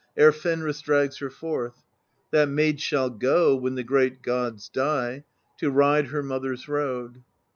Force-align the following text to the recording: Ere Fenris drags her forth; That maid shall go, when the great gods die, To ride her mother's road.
Ere 0.17 0.31
Fenris 0.31 0.81
drags 0.81 1.19
her 1.19 1.29
forth; 1.29 1.83
That 2.31 2.49
maid 2.49 2.81
shall 2.81 3.11
go, 3.11 3.55
when 3.55 3.75
the 3.75 3.83
great 3.83 4.23
gods 4.23 4.67
die, 4.67 5.25
To 5.59 5.69
ride 5.69 6.07
her 6.07 6.23
mother's 6.23 6.67
road. 6.67 7.21